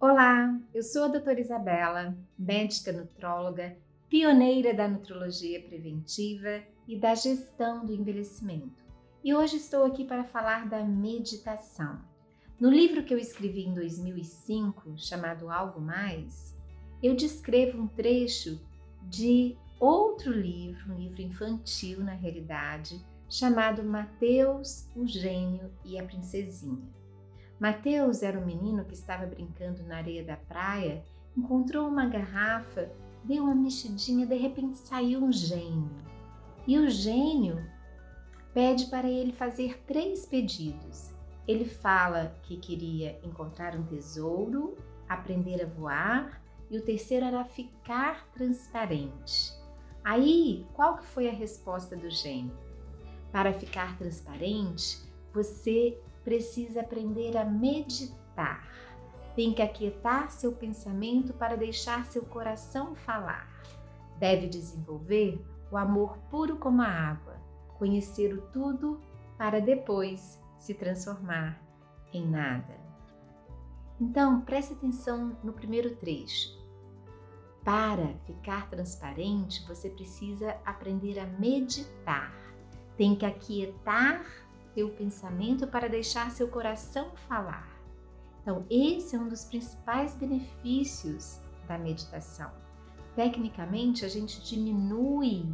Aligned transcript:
Olá, 0.00 0.60
eu 0.74 0.82
sou 0.82 1.04
a 1.04 1.08
doutora 1.08 1.40
Isabela, 1.40 2.14
médica 2.36 2.92
nutróloga, 2.92 3.76
pioneira 4.08 4.74
da 4.74 4.88
nutrologia 4.88 5.62
preventiva 5.62 6.62
e 6.86 6.98
da 6.98 7.14
gestão 7.14 7.86
do 7.86 7.94
envelhecimento. 7.94 8.84
E 9.22 9.32
hoje 9.32 9.56
estou 9.56 9.84
aqui 9.84 10.04
para 10.04 10.24
falar 10.24 10.68
da 10.68 10.82
meditação. 10.82 12.00
No 12.60 12.70
livro 12.70 13.04
que 13.04 13.14
eu 13.14 13.18
escrevi 13.18 13.62
em 13.62 13.72
2005, 13.72 14.94
chamado 14.96 15.48
Algo 15.48 15.80
Mais, 15.80 16.54
eu 17.02 17.14
descrevo 17.14 17.80
um 17.80 17.86
trecho 17.86 18.60
de 19.04 19.56
outro 19.78 20.32
livro, 20.32 20.92
um 20.92 20.98
livro 20.98 21.22
infantil 21.22 22.00
na 22.00 22.14
realidade, 22.14 23.00
chamado 23.30 23.82
Mateus, 23.84 24.88
o 24.94 25.06
Gênio 25.06 25.70
e 25.84 25.98
a 25.98 26.04
Princesinha. 26.04 27.03
Mateus 27.58 28.22
era 28.22 28.38
um 28.38 28.44
menino 28.44 28.84
que 28.84 28.94
estava 28.94 29.26
brincando 29.26 29.82
na 29.84 29.96
areia 29.96 30.24
da 30.24 30.36
praia, 30.36 31.04
encontrou 31.36 31.88
uma 31.88 32.06
garrafa, 32.06 32.90
deu 33.22 33.44
uma 33.44 33.54
mexidinha, 33.54 34.26
de 34.26 34.36
repente 34.36 34.78
saiu 34.78 35.22
um 35.22 35.32
gênio. 35.32 35.90
E 36.66 36.78
o 36.78 36.88
gênio 36.88 37.64
pede 38.52 38.86
para 38.86 39.08
ele 39.08 39.32
fazer 39.32 39.82
três 39.86 40.26
pedidos. 40.26 41.12
Ele 41.46 41.64
fala 41.64 42.34
que 42.42 42.56
queria 42.56 43.18
encontrar 43.22 43.76
um 43.76 43.84
tesouro, 43.84 44.76
aprender 45.08 45.62
a 45.62 45.66
voar 45.66 46.42
e 46.70 46.78
o 46.78 46.82
terceiro 46.82 47.26
era 47.26 47.44
ficar 47.44 48.26
transparente. 48.32 49.52
Aí, 50.02 50.66
qual 50.74 50.98
que 50.98 51.06
foi 51.06 51.28
a 51.28 51.32
resposta 51.32 51.96
do 51.96 52.10
gênio? 52.10 52.56
Para 53.30 53.52
ficar 53.52 53.96
transparente, 53.98 54.98
você 55.32 55.98
precisa 56.24 56.80
aprender 56.80 57.36
a 57.36 57.44
meditar. 57.44 58.68
Tem 59.36 59.52
que 59.52 59.62
aquietar 59.62 60.30
seu 60.30 60.52
pensamento 60.52 61.32
para 61.34 61.56
deixar 61.56 62.06
seu 62.06 62.22
coração 62.24 62.94
falar. 62.94 63.48
Deve 64.18 64.46
desenvolver 64.46 65.44
o 65.70 65.76
amor 65.76 66.16
puro 66.30 66.56
como 66.56 66.82
a 66.82 66.86
água, 66.86 67.36
conhecer 67.78 68.32
o 68.32 68.42
tudo 68.52 69.00
para 69.36 69.60
depois 69.60 70.40
se 70.56 70.72
transformar 70.72 71.60
em 72.12 72.26
nada. 72.26 72.78
Então, 74.00 74.40
preste 74.40 74.72
atenção 74.72 75.36
no 75.42 75.52
primeiro 75.52 75.94
trecho. 75.96 76.56
Para 77.64 78.08
ficar 78.26 78.68
transparente, 78.68 79.66
você 79.66 79.88
precisa 79.88 80.56
aprender 80.64 81.18
a 81.18 81.26
meditar. 81.26 82.32
Tem 82.96 83.16
que 83.16 83.24
aquietar 83.24 84.24
teu 84.74 84.90
pensamento 84.90 85.66
para 85.66 85.88
deixar 85.88 86.30
seu 86.30 86.48
coração 86.48 87.10
falar. 87.28 87.68
Então, 88.42 88.66
esse 88.68 89.16
é 89.16 89.18
um 89.18 89.28
dos 89.28 89.44
principais 89.44 90.14
benefícios 90.14 91.38
da 91.66 91.78
meditação. 91.78 92.50
Tecnicamente, 93.16 94.04
a 94.04 94.08
gente 94.08 94.42
diminui 94.42 95.46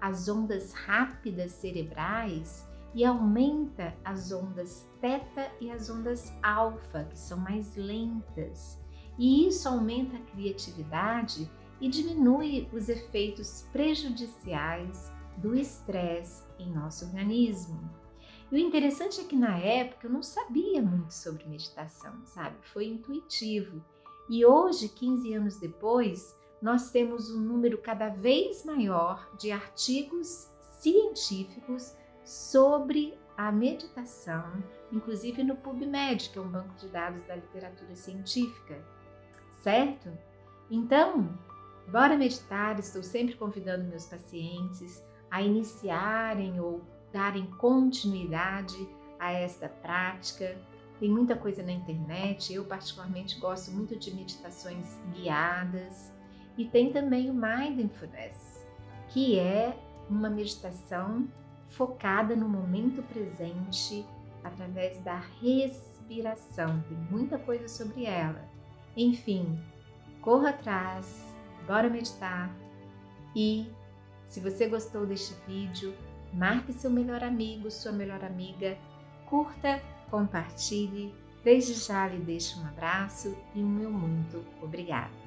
as 0.00 0.28
ondas 0.28 0.72
rápidas 0.72 1.52
cerebrais 1.52 2.64
e 2.94 3.04
aumenta 3.04 3.94
as 4.04 4.30
ondas 4.30 4.86
teta 5.00 5.50
e 5.60 5.70
as 5.70 5.90
ondas 5.90 6.32
alfa, 6.42 7.04
que 7.04 7.18
são 7.18 7.38
mais 7.38 7.74
lentas. 7.76 8.78
E 9.18 9.46
isso 9.48 9.68
aumenta 9.68 10.16
a 10.16 10.20
criatividade 10.20 11.50
e 11.80 11.88
diminui 11.88 12.68
os 12.72 12.88
efeitos 12.88 13.66
prejudiciais 13.72 15.10
do 15.36 15.54
estresse 15.54 16.42
em 16.58 16.70
nosso 16.70 17.06
organismo. 17.06 18.05
E 18.50 18.54
o 18.54 18.58
interessante 18.58 19.20
é 19.20 19.24
que 19.24 19.34
na 19.34 19.58
época 19.58 20.06
eu 20.06 20.10
não 20.10 20.22
sabia 20.22 20.80
muito 20.80 21.12
sobre 21.12 21.44
meditação, 21.48 22.14
sabe? 22.24 22.56
Foi 22.62 22.86
intuitivo. 22.86 23.82
E 24.28 24.44
hoje, 24.44 24.88
15 24.88 25.34
anos 25.34 25.56
depois, 25.56 26.36
nós 26.60 26.90
temos 26.90 27.30
um 27.30 27.40
número 27.40 27.78
cada 27.78 28.08
vez 28.08 28.64
maior 28.64 29.28
de 29.38 29.50
artigos 29.50 30.48
científicos 30.78 31.94
sobre 32.24 33.18
a 33.36 33.52
meditação, 33.52 34.62
inclusive 34.90 35.44
no 35.44 35.56
PubMed, 35.56 36.30
que 36.30 36.38
é 36.38 36.42
um 36.42 36.48
banco 36.48 36.74
de 36.76 36.88
dados 36.88 37.22
da 37.24 37.36
literatura 37.36 37.94
científica, 37.94 38.82
certo? 39.62 40.08
Então, 40.70 41.38
bora 41.88 42.16
meditar. 42.16 42.78
Estou 42.78 43.02
sempre 43.02 43.36
convidando 43.36 43.84
meus 43.84 44.06
pacientes 44.06 45.04
a 45.30 45.42
iniciarem 45.42 46.60
ou 46.60 46.82
darem 47.16 47.46
continuidade 47.46 48.76
a 49.18 49.32
esta 49.32 49.70
prática. 49.70 50.54
Tem 51.00 51.08
muita 51.08 51.34
coisa 51.34 51.62
na 51.62 51.72
internet, 51.72 52.52
eu 52.52 52.62
particularmente 52.66 53.40
gosto 53.40 53.70
muito 53.70 53.98
de 53.98 54.14
meditações 54.14 54.86
guiadas 55.14 56.12
e 56.58 56.66
tem 56.66 56.92
também 56.92 57.30
o 57.30 57.34
Mindfulness, 57.34 58.66
que 59.08 59.38
é 59.38 59.78
uma 60.10 60.28
meditação 60.28 61.26
focada 61.68 62.36
no 62.36 62.46
momento 62.46 63.02
presente 63.02 64.04
através 64.44 65.02
da 65.02 65.18
respiração. 65.40 66.82
Tem 66.86 66.98
muita 67.10 67.38
coisa 67.38 67.66
sobre 67.66 68.04
ela. 68.04 68.46
Enfim, 68.94 69.58
corra 70.20 70.50
atrás, 70.50 71.26
bora 71.66 71.88
meditar 71.88 72.54
e 73.34 73.70
se 74.26 74.38
você 74.38 74.68
gostou 74.68 75.06
deste 75.06 75.34
vídeo, 75.46 75.94
marque 76.32 76.72
seu 76.72 76.90
melhor 76.90 77.22
amigo, 77.22 77.70
sua 77.70 77.92
melhor 77.92 78.24
amiga, 78.24 78.76
curta, 79.26 79.82
compartilhe. 80.10 81.14
Desde 81.42 81.74
já 81.74 82.08
lhe 82.08 82.18
deixo 82.18 82.60
um 82.60 82.66
abraço 82.66 83.36
e 83.54 83.62
um 83.62 83.68
meu 83.68 83.90
muito 83.90 84.44
obrigada. 84.60 85.25